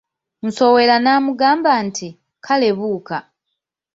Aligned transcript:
Nsowera 0.47 0.95
n'amugamba 0.99 1.71
nti, 1.87 2.07
kale 2.45 2.69
buuka! 2.77 3.17